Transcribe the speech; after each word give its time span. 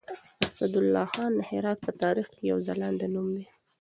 اسدالله 0.45 1.05
خان 1.13 1.31
د 1.35 1.41
هرات 1.49 1.79
په 1.85 1.91
تاريخ 2.01 2.27
کې 2.35 2.43
يو 2.51 2.57
ځلاند 2.67 2.99
نوم 3.13 3.27
دی. 3.37 3.45